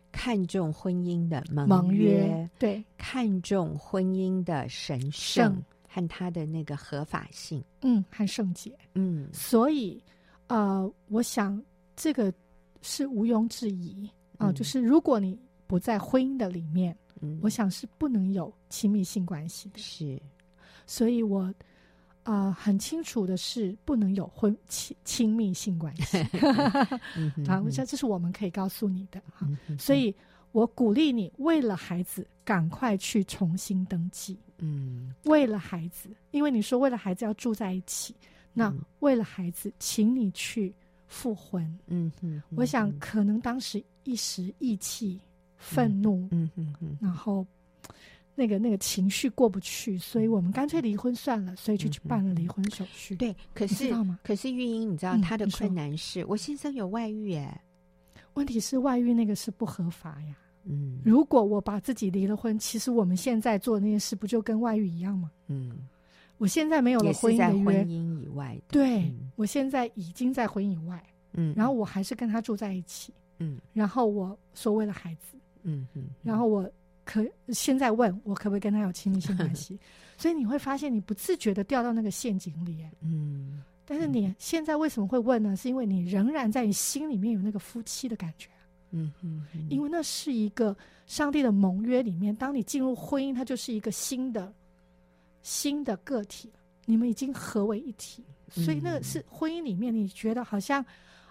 [0.10, 5.62] 看重婚姻的盟约对，看重婚姻的神圣。
[5.94, 10.04] 和他的那个合法性，嗯，和圣洁，嗯，所以，
[10.48, 11.62] 呃，我想
[11.96, 12.34] 这个
[12.82, 14.10] 是毋庸置疑。
[14.40, 19.78] 啊、呃，就是如果你不在婚姻的里面，嗯，我想是不能有亲密性关系的。
[19.78, 20.20] 是，
[20.88, 21.42] 所以我
[22.24, 26.18] 啊、呃、很清楚的是，不能有婚亲亲密性关系。
[27.48, 29.78] 啊，我想这是我们可以告诉你的哈、啊。
[29.78, 30.14] 所以
[30.54, 34.38] 我鼓励你，为了孩子，赶快去重新登记。
[34.60, 38.16] 嗯，为了孩子，因为你说为了孩子要住在一起。
[38.54, 40.72] 那为了孩子，请你去
[41.08, 41.64] 复婚。
[41.88, 45.20] 嗯嗯，我想可能当时一时意气、
[45.58, 47.44] 愤怒，嗯嗯嗯，然后
[48.36, 53.16] 那个那个情绪过不去，所以我们干脆离婚算了，所以就去办了离婚手续。
[53.16, 53.92] 对，可是
[54.24, 57.60] 可是玉英，你知道他的困难是我先生有外遇哎，
[58.36, 60.36] 问题是外遇那个是不合法呀。
[60.66, 65.32] 嗯，如果我把自己离了婚，其实我们现在做的那件事不就跟外遇一样吗？
[65.48, 65.88] 嗯。
[66.40, 68.62] 我现在没有了婚姻的约，婚姻以外的。
[68.70, 71.02] 对、嗯，我现在已经在婚姻以外。
[71.34, 73.14] 嗯，然后我还是跟他住在一起。
[73.38, 75.38] 嗯，然后我所谓的孩子。
[75.62, 76.70] 嗯嗯，然后我
[77.06, 79.80] 可现在问我可不可以跟他有亲密性关系？
[80.18, 82.84] 所以你会发现你不自觉的掉到那个陷阱里。
[83.02, 85.56] 嗯，但是你现在为什么会问呢？
[85.56, 88.50] 是因为你仍然在你心里面有那个夫妻的感觉。
[88.94, 90.76] 嗯嗯，因为那是一个
[91.06, 94.54] 上帝的盟约里面，当你进入婚姻，它就是一个新的。
[95.46, 96.50] 新的个体，
[96.86, 100.82] 你们已经合为一体，所以那个是婚姻里面，你觉得好像，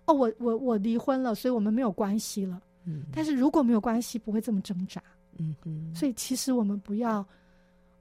[0.05, 2.61] 哦，我我我离婚了，所以我们没有关系了。
[2.85, 5.03] 嗯，但是如果没有关系，不会这么挣扎。
[5.39, 7.21] 嗯嗯，所以其实我们不要，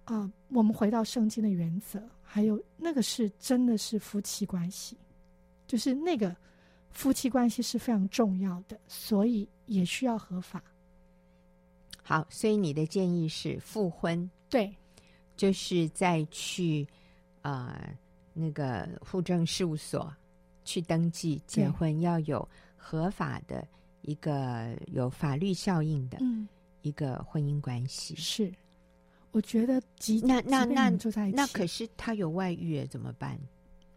[0.04, 4.97] 啊、呃，我们回到圣经的原则，还有那个是真的是夫妻关系，
[5.65, 6.36] 就是那个
[6.91, 10.63] 夫妻关系是非常重要的，所以也需要合法。
[12.04, 14.30] 好，所以你的建议是复婚？
[14.49, 14.73] 对。
[15.38, 16.86] 就是再去，
[17.41, 17.97] 呃，
[18.32, 20.13] 那个户政事务所
[20.63, 23.67] 去登记结婚，要有合法的
[24.04, 26.19] 一个有法律效应的
[26.84, 28.13] 一个婚姻关系。
[28.15, 28.54] 是，
[29.32, 29.82] 我觉得
[30.21, 30.89] 那那那
[31.34, 33.39] 那可是他有外遇怎么办？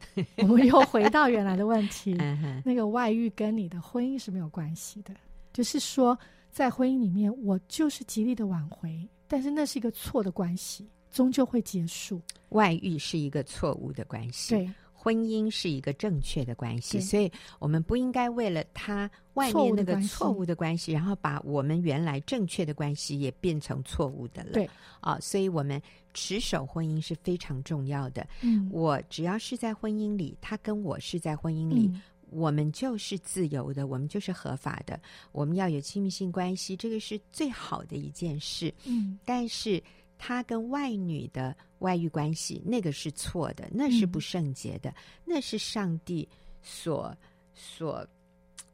[0.38, 2.17] 我们又回到原来的问题，
[2.64, 5.14] 那个外遇跟你的婚姻是没有关系的。
[5.53, 6.19] 就是说，
[6.51, 10.88] 在婚姻里面，我就是极力的挽回，但是那是一个错的关系。
[11.12, 12.21] 终究会结束。
[12.49, 14.71] 外遇是一个错误的关系，对，
[15.05, 24.53] 婚姻是一个正确的关系，所以我们不应该为了他外面那个错误的关系，然后把我们原来正确的关系也变成错误的了。
[24.53, 25.79] 对啊，所以我们
[26.14, 28.27] 持守婚姻是非常重要的。
[28.40, 34.99] 嗯，我只要是在婚姻里，他跟我是在婚姻里，嗯，我们就是自由的，我们就是合法的，
[35.33, 38.73] 我们要有亲密性关系，这个是最好的一件事。
[38.87, 39.83] 嗯，但是。
[40.16, 46.27] 他跟外女的外遇关系，那个是错的，那是不圣洁的，嗯、那是上帝
[46.62, 47.14] 所
[47.55, 48.07] 所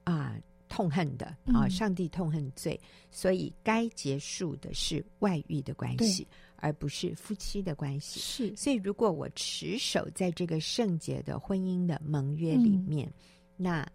[0.05, 0.37] 啊
[0.69, 1.69] 痛恨的啊！
[1.69, 6.25] 上帝痛恨罪，嗯、所以该结束的是外遇的关系，
[6.57, 8.21] 而不是夫妻的关系。
[8.21, 13.15] 是，所以如果我持守在这个圣洁的婚姻的盟约里面，嗯、
[13.57, 13.93] 那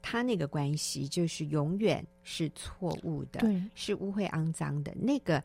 [0.00, 3.40] 他那个关系就是永远是错误的，
[3.74, 5.44] 是污秽肮脏的那个。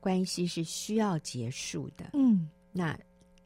[0.00, 2.98] 关系是需要结束的，嗯，那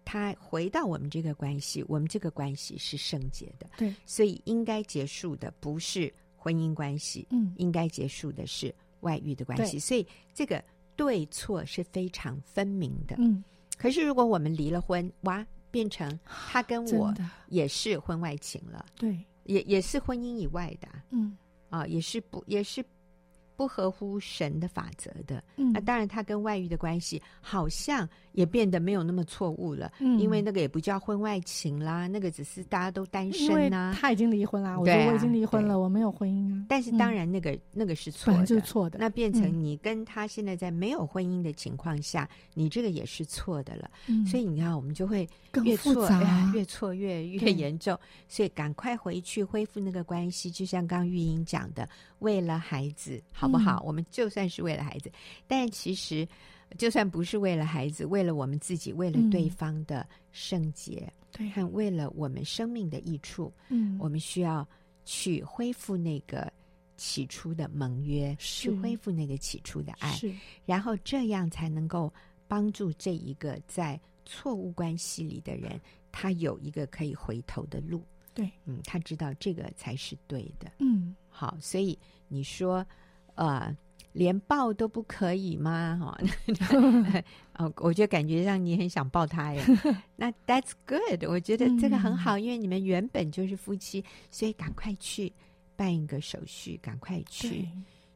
[0.04, 10.62] 他回到我们这个关系，我们这个关系是圣洁的，对，所以应该结束的不是婚姻关系，嗯，应该结束的是外遇的关系，所以这个
[10.96, 13.42] 对错是非常分明的，嗯。
[13.78, 17.12] 可是如果我们离了婚，哇，变成他跟我
[17.48, 21.36] 也是婚外情了，对，也也是婚姻以外的，嗯，
[21.70, 22.84] 啊，也是不也是。
[23.56, 36.64] 不合乎神的法则的，嗯，那当然，他跟外遇的关系好像也变得没有那么错误了，嗯，因为那个也不叫婚外情啦，那个只是大家都单身呐，啊，他已经离婚啦，我觉得我已经离婚了，我没有婚姻啊。
[36.68, 38.98] 但是当然，那个，嗯，那个是错的，就是错的。
[38.98, 44.24] 那变成你跟他现在在没有婚姻的情况下，嗯，你这个也是错的了，嗯。
[44.26, 45.28] 所以你看，我们就会
[45.64, 47.98] 越错，哎，越错越越严重。
[48.28, 51.88] 所以赶快回去恢复那个关系，就像刚玉英讲的，
[52.22, 53.22] 为了孩子。
[53.32, 53.82] 好不好？
[53.82, 55.12] 嗯，我们就算是为了孩子，
[55.46, 56.26] 但其实
[56.78, 64.66] 就算不是为了孩子，为了我们自己，为了对方的圣洁，嗯，对，和为了我们生命的益处，嗯，我们需要
[65.04, 66.50] 去恢复那个
[66.96, 70.32] 起初的盟约，去恢复那个起初的爱，是，
[70.64, 72.12] 然后这样才能够
[72.46, 75.80] 帮助这一个在错误关系里的人，
[76.12, 78.02] 他有一个可以回头的路。
[78.34, 80.72] 对，嗯，他知道这个才是对的。
[80.78, 82.86] 嗯，好，所以你说。
[83.34, 83.74] 呃，
[84.12, 85.98] 连抱都不可以吗？
[85.98, 86.18] 哈，
[87.56, 89.64] 哦，我就感觉让你很想抱他呀。
[90.16, 95.32] 那 That's good，我觉得这个很好，嗯、因为你们原本就是夫妻，所以赶快去
[95.74, 97.66] 办一个手续，赶快去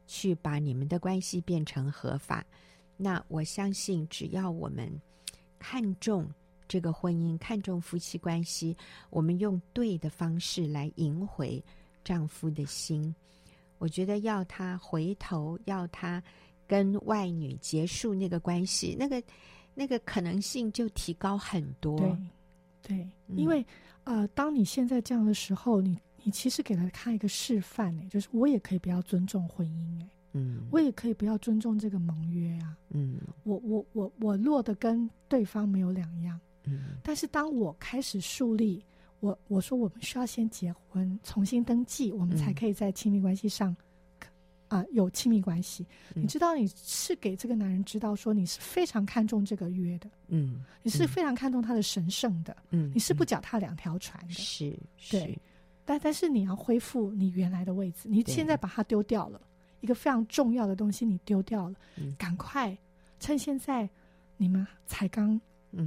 [0.05, 2.45] 去把你们的关系变成合法。
[2.95, 4.87] 那我相信，只要我们
[5.57, 6.29] 看重
[6.67, 8.77] 这个婚姻，看重夫妻关系，
[9.09, 11.61] 我们用对的方式来赢回
[12.07, 13.13] 丈夫的心。
[13.79, 16.23] 我觉得要他回头，要他
[16.65, 19.21] 跟外女结束那个关系，那个
[19.75, 21.99] 那个可能性就提高很多。
[21.99, 22.17] 对，
[22.81, 23.63] 对，嗯、因为
[24.05, 38.81] 呃，当你现在这样的时候，你你其实给他看一个示范呢，就是我也可以不要尊重婚姻哎，嗯，我也可以不要尊重这个盟约啊，嗯，我我我我落得跟对方没有两样，嗯，但是当我开始树立。
[39.19, 43.75] 我我说我们需要先结婚，重新登记，我们才可以在亲密关系上，
[44.67, 45.85] 啊、嗯呃，有亲密关系。
[46.15, 54.77] 嗯、你知道你是给这个男人知道说你是非常看重这个约的，嗯，你是非常看重他的神圣的，嗯，你是不脚踏两条船的，是、嗯，
[55.09, 55.39] 对。
[55.83, 59.41] 但但是你要恢复你原来的位置，你现在把它丢掉了，
[59.79, 62.77] 一个非常重要的东西你丢掉了，嗯、赶快
[63.19, 63.89] 趁现在
[64.35, 65.39] 你们才刚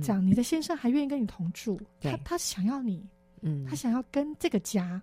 [0.02, 2.10] 这样，嗯、你的先生还愿意跟你同住，对。
[2.10, 3.06] 他他想要你。
[3.42, 5.00] 嗯，他想要跟这个家，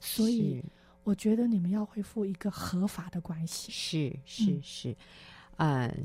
[0.00, 0.62] 所以
[1.04, 3.70] 我觉得你们要恢复一个合法的关系。
[3.70, 4.96] 是是是，
[5.56, 5.96] 嗯、呃，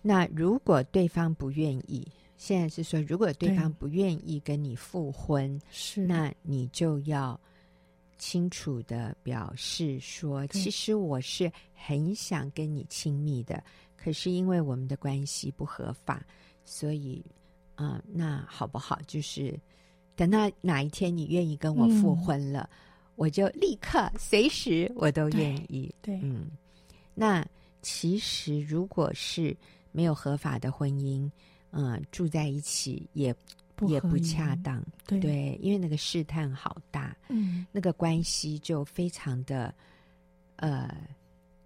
[0.00, 2.06] 那如果对方不愿意，
[2.38, 7.38] 现在是说，如果对方不愿意跟你复婚，是，那你就要
[8.16, 13.62] 清楚的表示说，其实我是很想跟你亲密的，
[13.94, 16.24] 可是因为我们的关系不合法，
[16.64, 17.22] 所以，
[17.74, 18.98] 啊、呃，那好不好？
[19.06, 19.54] 就是。
[20.20, 22.76] 等到哪一天你愿意跟我复婚了，嗯、
[23.16, 25.90] 我就立刻随时我都愿意。
[26.02, 26.50] 对，对嗯，
[27.14, 27.42] 那
[27.80, 29.56] 其实如果是
[29.92, 31.26] 没有合法的婚姻，
[31.70, 33.34] 嗯、呃，住在一起也
[33.74, 34.84] 不也不恰当。
[35.06, 39.74] 对，对，因为那个试探好大，嗯，那个关系就非常的
[40.56, 40.94] 呃，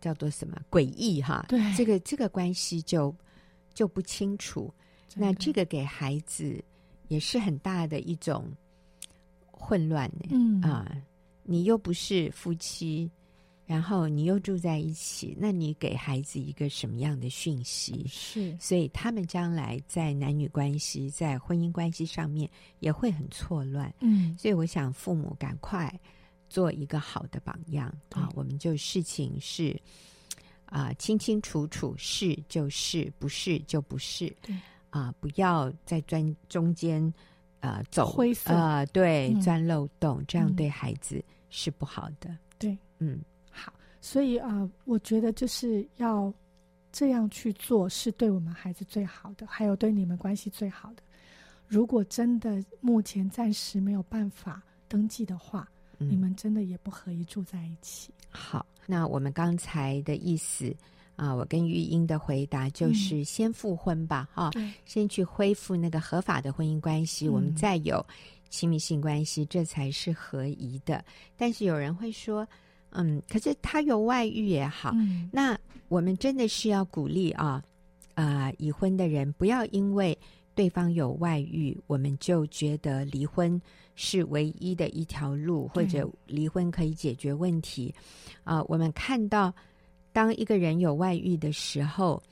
[0.00, 1.44] 叫做什么诡异哈？
[1.48, 3.12] 对，这个这个关系就
[3.74, 4.72] 就不清楚。
[5.16, 6.62] 那这个给孩子。
[7.08, 8.50] 也是很大的一种
[9.50, 10.28] 混乱呢。
[10.30, 10.90] 嗯啊，
[11.42, 13.10] 你又不是夫妻，
[13.66, 18.06] 然后你又住在一起，那你给孩子一个什么样的讯息？
[18.08, 22.48] 是，所以他们将来在男女关系、在婚姻关系上面
[22.80, 23.92] 也会很错乱。
[24.00, 25.92] 嗯，所以我想父母赶快
[26.48, 28.28] 做一个好的榜样对啊！
[28.34, 29.74] 我们就事情是
[30.66, 34.34] 啊，清清楚楚，是就是，不是就不是。
[34.42, 34.54] 对。
[34.94, 37.12] 啊，不要在钻中间，
[37.59, 42.38] 呃，走灰色啊、呃，对，钻漏洞，嗯、这样对孩子是不好的。
[42.61, 43.18] 对，嗯，
[43.50, 46.33] 好，所以啊、呃，我觉得就是要
[46.92, 51.02] 这样去做，是对我们孩子最好的，还有对你们关系最好的。
[51.66, 58.14] 如果真的目前暂时没有办法登记的话，嗯、你们真的也不可以住在一起。
[58.30, 60.72] 好，那我们刚才的意思。
[61.16, 68.05] 啊，我跟玉英的回答就是先复婚吧，哈、嗯，先去恢复那个合法的婚姻关系，嗯、我们再有
[68.50, 71.05] 亲密性关系，这才是合宜的。
[71.37, 72.44] 但是有人会说，
[72.90, 77.62] 嗯，可是他有外遇也好，嗯、那我们真的是要鼓励啊，
[78.14, 80.18] 啊、呃，已婚的人不要因为
[80.57, 83.61] 对方有外遇，我们就觉得离婚
[83.94, 87.94] 是唯一的一条路，或者离婚可以解决问题。
[88.42, 89.55] 啊、呃，我们看到。
[90.14, 92.22] 当一个人有外遇的时候，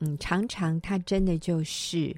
[0.00, 2.12] 嗯，常常他真的就是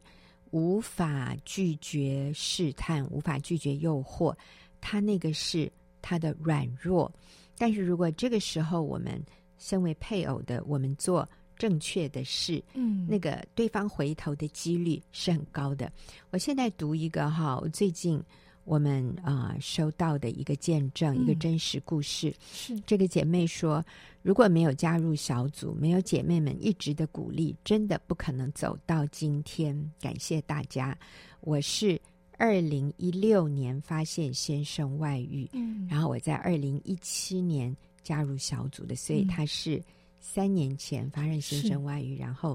[0.51, 4.35] 无法拒绝试探，无法拒绝诱惑，
[4.81, 7.13] 他那个是他的软弱。
[7.59, 9.23] 但是如果这个时候我们
[9.59, 11.29] 身为配偶的，我们做
[11.59, 15.93] 正确的事，嗯，那个对方回头的几率是很高的。
[16.31, 18.23] 我现在读一个哈，我最近。
[18.64, 22.33] 我们啊、呃，收到的一个见证，嗯、一个真实故事。
[22.53, 23.85] 是这个姐妹说，
[24.23, 29.92] 如果没有加入小组，没有姐妹们一直的鼓励，真的不可能走到今天。
[30.01, 30.96] 感谢大家。
[31.40, 32.01] 我是
[32.37, 39.83] 二零一六年发现先生外遇，嗯，然后我在二零一七年加入小组的，所以他是
[40.20, 42.53] 三年前发现先生外遇，是然后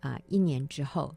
[0.00, 1.14] 啊、呃，一年之后。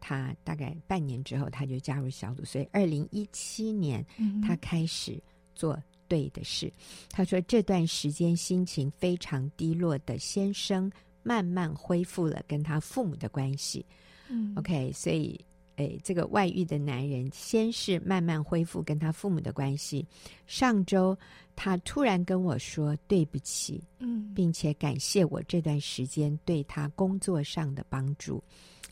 [0.00, 4.04] 他大概半年之后，他就加入小组，所以二零一七年，
[4.42, 5.20] 他开始
[5.54, 6.66] 做对的事。
[6.66, 6.72] 嗯、
[7.10, 10.90] 他说这段时间心情非常低落的先生，
[11.22, 13.84] 慢慢恢复了跟他父母的关系。
[14.28, 15.38] 嗯，OK，所以
[15.76, 20.06] 诶，这个外遇的男人，先是慢慢恢复跟他父母的关系。
[20.46, 21.16] 上周
[21.54, 28.42] 他突然跟我说对不起，嗯，并且感谢我这段时间对他工作上的帮助。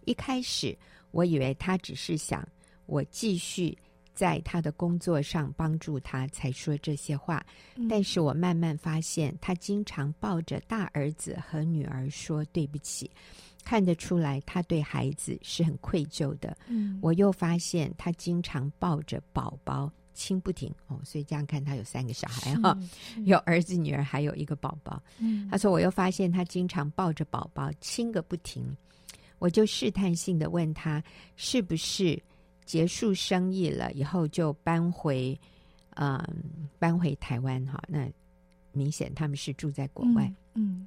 [0.06, 0.76] 一开始
[1.10, 2.46] 我以为他只是想
[2.86, 3.76] 我继续
[4.14, 7.44] 在他的工作上帮助他才说这些话，
[7.74, 13.10] 嗯，但是我慢慢发现他经常抱着大儿子和女儿说对不起。
[13.62, 16.56] 看得出来，他对孩子是很愧疚的。
[16.68, 22.78] 嗯，我又发现他经常抱着宝宝亲不停哦，所以这样看他有三个小孩哈，
[23.26, 25.02] 有儿子、女儿，还有一个宝宝。
[25.18, 28.64] 嗯，他说我又发现他经常抱着宝宝亲个不停，
[29.38, 31.02] 我就试探性的问他
[31.36, 32.20] 是不是
[32.64, 35.38] 结束生意了以后就搬回
[35.94, 36.22] 嗯
[36.78, 37.82] 搬回台湾哈？
[37.88, 38.08] 那
[38.72, 40.24] 明显他们是住在国外。
[40.54, 40.80] 嗯。
[40.80, 40.86] 嗯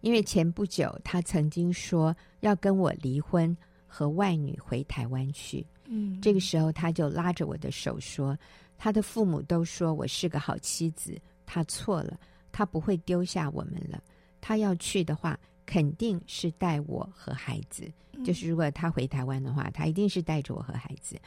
[0.00, 5.66] 因为前不久他曾经说要跟我离婚，和外女回台湾去。
[5.86, 8.36] 嗯，这个时候他就拉着我的手说
[8.76, 12.20] ：“他的父母都说我是个好妻子，他错了，
[12.52, 14.02] 他不会丢下我们了。
[14.42, 17.90] 他要去的话，肯定是带我和孩子。
[18.24, 21.20] 就是如果他回台湾的话，他一定是带着我和孩子。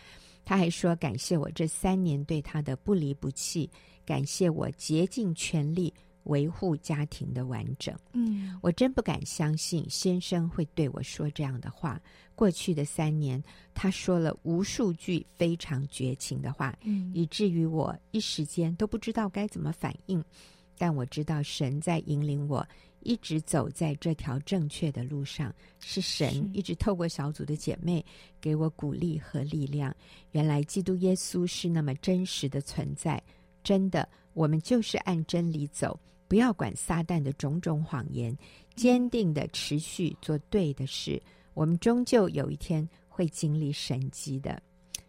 [0.46, 3.70] 他还说感谢我这三年对他的不离不弃，
[4.06, 5.94] 感谢我竭尽全力。”
[6.28, 7.96] 维护家庭的完整。
[8.12, 11.98] 嗯，我真不敢相信先生会对我说这样的话。
[12.36, 13.42] 过去的三年，
[13.74, 20.22] 他说了无数句非常绝情的话，嗯，以至于我一时间都不知道该怎么反应。
[20.78, 22.68] 但我知道神在引领我，
[23.02, 25.54] 一直走在这条正确的路上。
[25.80, 28.04] 是神一直透过小组的姐妹
[28.42, 29.96] 给我鼓励和力量。
[30.32, 33.22] 原来基督耶稣是那么真实的存在。
[33.64, 36.00] 真的，我们就是按真理走。
[36.28, 38.38] 不要管撒旦的种种谎言，
[38.76, 41.22] 坚定的持续做对的事。
[41.54, 44.62] 我们终究有一天会经历神迹的。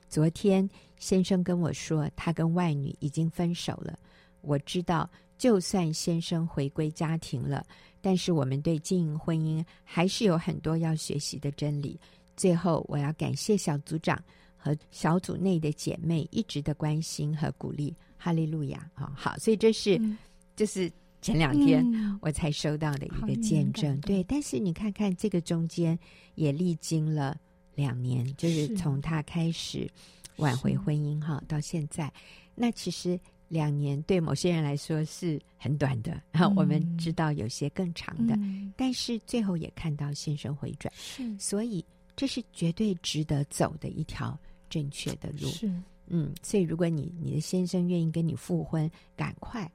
[0.08, 3.98] 昨天先生跟我说，他跟外女已经分手了。
[4.40, 7.64] 我知道，就算先生回归家庭了，
[8.00, 11.98] 但是我们对经营婚姻还是有很多要学习的真理。
[12.36, 14.22] 最后，我要感谢小组长
[14.56, 17.94] 和小组内的姐妹一直的关心和鼓励。
[18.18, 19.12] 哈利路亚啊！
[19.16, 20.18] 好，所以这是，嗯、
[20.54, 20.92] 就是。
[21.20, 21.84] 前两天
[22.22, 25.98] 我才收到的一个见证，嗯、对，但是你看看这个中间
[26.36, 27.36] 也历经了
[27.74, 29.90] 两年，就是从他开始
[30.36, 32.10] 挽回婚姻哈到现在，
[32.54, 33.18] 那其实
[33.48, 41.84] 两年对某些人来说是很短的，然后我们知道有些更长的，嗯、但是最后也看到先生回转，是，所以
[42.14, 44.38] 这是绝对值得走的一条
[44.70, 45.72] 正确的路，是，
[46.06, 49.70] 嗯，所以如果你你的先生愿意跟你复婚，赶快。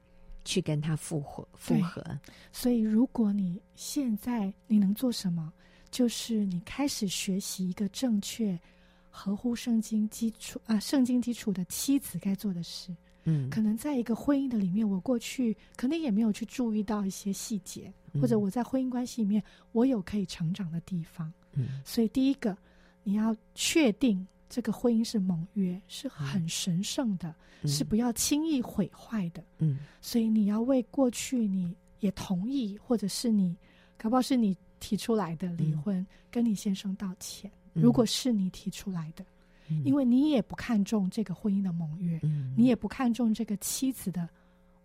[0.46, 2.04] 去跟他复合，复合。
[2.52, 5.50] 所以，如果你现在你能做什么，
[5.90, 8.60] 就是你开始学习一个正确、
[9.08, 12.94] 合乎圣经基础啊，圣经基础的妻子该做的事。
[13.24, 21.32] 嗯，可能在一个婚姻的里面，我过去可能也没有去注意到一些细节，嗯、或者我在婚姻关系里面，我有可以成长的地方。
[21.52, 22.56] 嗯，所以第一个，
[23.02, 24.26] 你要确定。
[24.46, 29.42] 这个婚姻是盟约，是很神圣的，嗯、是不要轻易毁坏的。
[29.58, 33.56] 嗯，所以你要为过去你也同意，或者是你
[33.96, 37.50] 搞不好是你提出来的离婚，嗯、跟你先生道歉。
[37.72, 39.24] 嗯、如果是你提出来的，
[39.68, 44.28] 嗯、因为你也不看重这个婚姻的盟约，嗯、你也不看重这个妻子的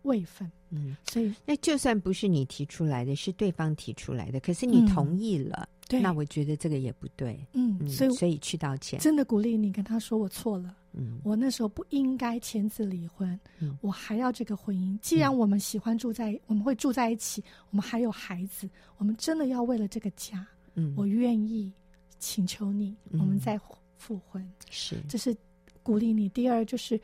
[0.04, 0.50] 位分。
[0.70, 5.68] 嗯，所以那就算不是你提出来的，是对方提出来的，可是你同意了。
[5.72, 14.96] 嗯对，那我觉得这个也不对，嗯，所以所以去道歉，真的鼓励你跟他说我错了，嗯，我那时候不应该签字离婚，嗯，我还要这个婚姻。
[15.00, 21.74] 既然我们喜欢住在，嗯、我们会住在一起，我们还有孩子，我们真的要为了这个家，嗯，我愿意
[22.20, 23.58] 请求你，嗯、我们再
[24.00, 25.38] 复婚，是，这是
[25.84, 26.28] 鼓励你。
[26.30, 27.00] 第二就是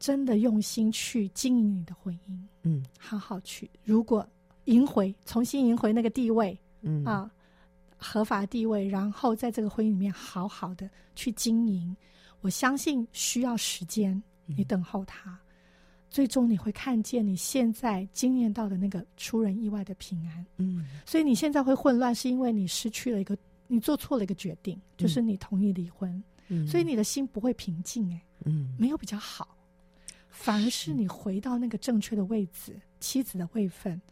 [0.00, 4.28] 真的用心去经营你的婚姻，嗯，好好去，如果
[4.64, 7.30] 赢回，重新赢回那个地位，嗯啊。
[8.00, 11.96] 合法地位，然后在这个婚姻里面好好的去经营，
[12.42, 15.38] 我相信需要时间，你等候他，嗯、
[16.08, 20.46] 最终你会看见你现在经验到的那个出人意外的平安。
[20.58, 23.36] 嗯，所以你现在会混乱，是因为你失去了一个，
[23.68, 26.20] 你做错了一个决定，就是你同意离婚。
[26.48, 29.56] 嗯，所以你的心不会平静，哎，嗯，没有比较好，
[30.28, 34.02] 反而是你回到那个正确的位置，妻子的位分，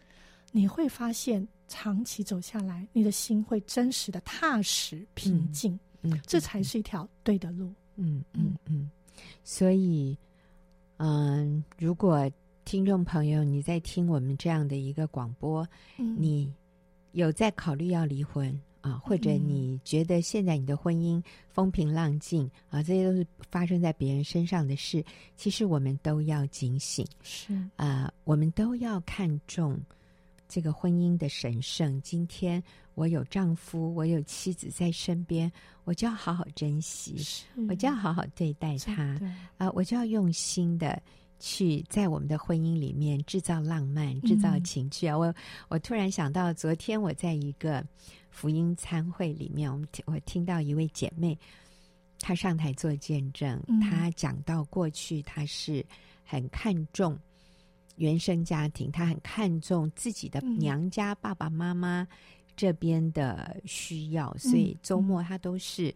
[0.53, 1.45] 你会发现。
[1.69, 7.75] 长期走下来，你的心会真实的踏实平静，嗯，嗯，这才是一条对的路。
[7.97, 8.89] 嗯嗯嗯。
[9.43, 10.17] 所以，
[10.99, 12.31] 嗯，如果
[12.65, 15.67] 听众朋友你在听我们这样的一个广播，
[15.99, 16.55] 嗯，你
[17.11, 18.57] 有在考虑要离婚
[18.87, 25.05] 啊，或者你觉得现在你的婚姻风平浪静啊，这些都是发生在别人身上的事。
[25.37, 29.77] 其实我们都要警醒，是啊，我们都要看重
[30.49, 32.01] 这个婚姻的神圣。
[32.01, 32.63] 今天
[32.95, 35.51] 我有丈夫，我有妻子在身边，
[35.83, 39.21] 我就要好好珍惜，我就要好好对待他
[39.59, 41.03] 啊，我就要用心的。
[41.39, 45.15] 去在我们的婚姻里面制造浪漫，制造情趣啊！
[45.17, 45.35] 嗯、我
[45.69, 47.85] 我突然想到，昨天我在一个
[48.37, 51.37] 福音参会里面，我们我听到一位姐妹，
[52.21, 55.83] 她上台做见证，嗯、她讲到过去她是
[56.23, 57.19] 很看重
[57.97, 62.07] 原生家庭，她很看重自己的娘家爸爸妈妈
[62.55, 65.95] 这边的需要，嗯、所以周末她都是。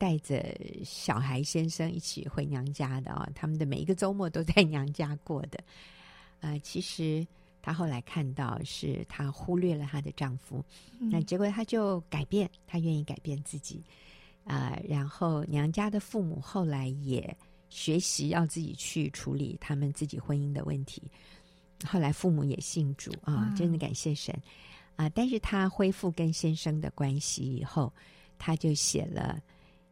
[0.00, 0.42] 带着
[0.82, 5.62] 小孩先生一起回娘家的啊、哦，他们的每一个周末都在娘家过的。
[6.40, 7.26] 呃，其实
[7.62, 10.64] 她后来看到是她忽略了她的丈夫，
[10.98, 13.84] 嗯、那结果她就改变，她愿意改变自己
[14.44, 14.82] 啊、呃。
[14.88, 17.36] 然后娘家的父母后来也
[17.68, 21.02] 学习要自己去处理他们自己婚姻的问题。
[21.84, 24.34] 后来父母也信主啊，真的感谢神
[24.96, 25.10] 啊、呃！
[25.10, 27.92] 但是她恢复跟先生的关系以后，
[28.38, 29.40] 她就写了。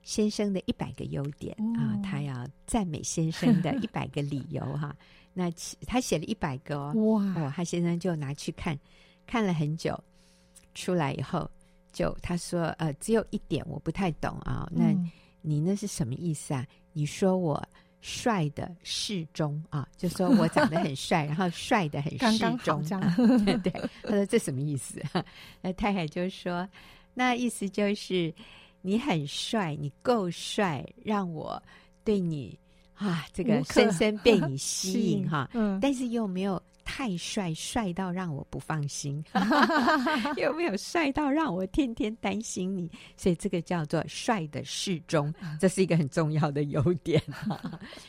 [0.05, 4.97] 先生的一百个优点、哦、啊，他要赞美先生的一百个理由哈、啊。
[5.39, 5.53] 那
[5.86, 8.76] 他写了一百个哦，哇哦，他先生就拿去看，
[9.24, 9.97] 看了很久，
[10.74, 11.49] 出来以后
[11.93, 14.68] 就他说呃，只有一点我不太懂啊。
[14.70, 14.93] 那
[15.41, 16.66] 你那是什么意思啊？
[16.93, 17.62] 你说我
[18.01, 23.14] 帅的适中啊，就说我长得很帅， 然后帅的很适中，刚刚这样
[23.62, 23.70] 对。
[24.03, 25.01] 他说这什么意思？
[25.62, 26.68] 那太太就说，
[27.14, 28.34] 那意思就是。
[28.80, 31.61] 你很帅，你够帅，让我
[32.05, 32.57] 对你
[32.99, 35.49] 啊，这个深深 被你吸引哈。
[35.55, 39.25] 嗯，但是又没有太帅，帅到让我不放心
[40.37, 42.91] 又没有帅到让我天天担心你？
[43.17, 47.23] 所以这个叫做帅的适中，这是一个很重要的优点，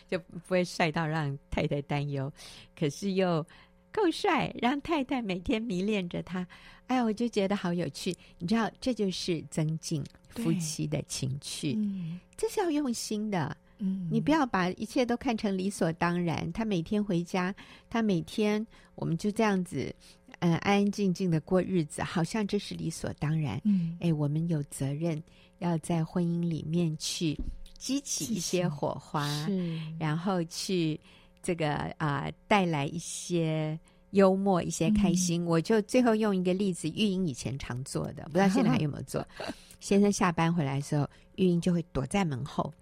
[0.07, 2.31] 就不会帅到让太太担忧，
[2.75, 3.45] 可是又
[3.91, 6.47] 够帅，让太太每天迷恋着他。
[6.87, 13.55] 哎呀，我就觉得好有趣，你知道，这就是增进夫妻的情趣，嗯、这是要用心的。
[13.79, 16.51] 嗯，你不要把一切都看成理所当然。
[16.53, 17.53] 他每天回家，
[17.89, 18.65] 他每天
[18.95, 19.93] 我们就这样子，
[20.39, 23.59] 嗯、呃，安安静静的过日子，好像这是理所当然。
[23.63, 25.21] 嗯，哎，我们有责任
[25.57, 27.37] 要在婚姻里面去
[27.77, 30.99] 激起一些火花，是，然后去
[31.41, 33.79] 这个啊、呃，带来一些。
[34.13, 39.23] 幽默一些开心，嗯、我就最后用一个例子，玉英以前常做的，不知道现在还有没有做。
[39.79, 42.73] 先生下班回来的时候，玉英就会躲在门后，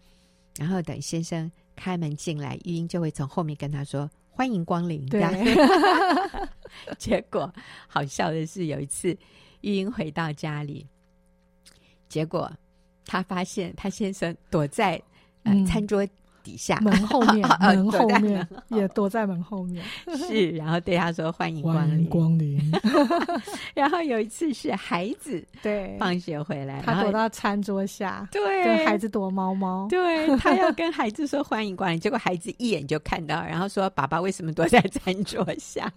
[0.57, 5.21] 然后等先生开门进来，玉英就会从后面跟他说：“欢迎光临。”对。
[6.97, 7.53] 结果
[7.87, 9.17] 好笑的是，有一次
[9.61, 10.85] 玉英回到家里，
[12.09, 12.51] 结果
[13.05, 15.01] 她发现她先生躲在
[15.43, 16.07] 呃、嗯、餐桌。
[16.47, 19.83] 底下门后面， 门后面也躲在门后面，
[20.15, 22.71] 是，然后对他说：“欢迎光临，欢迎光临。
[23.75, 35.91] ”然后有一次是孩子对放学回来，他躲到餐桌下，对，跟孩子躲猫猫，对，他要跟孩子说欢迎光临，结果孩子一眼就看到，然后说：“爸爸为什么躲在餐桌下？”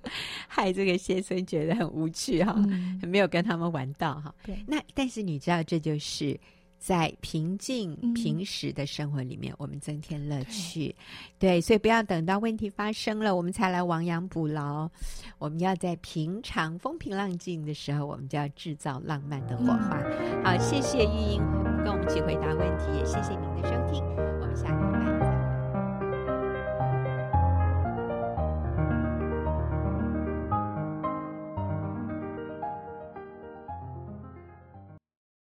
[0.48, 2.56] 害这个先生觉得很无趣哈，
[3.02, 4.34] 没有跟他们玩到哈。
[4.44, 6.36] 对，那但是你知道，这就是。
[6.80, 10.92] 在平静平时的生活里面，嗯、我们增添乐趣。
[11.38, 14.88] 对，对，所以不要等到问题发生了，我们才来亡羊补牢。
[15.38, 20.02] 我们要在平常风平浪静的时候，我们就要制造浪漫的火花。
[20.42, 21.38] 好，谢谢玉英
[21.84, 24.99] 跟我们一起回答问题，也谢谢您的。